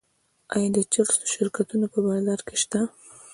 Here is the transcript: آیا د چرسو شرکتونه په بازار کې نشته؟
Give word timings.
آیا 0.53 0.69
د 0.77 0.79
چرسو 0.93 1.23
شرکتونه 1.33 1.85
په 1.93 1.99
بازار 2.07 2.39
کې 2.47 2.53
نشته؟ 2.57 2.79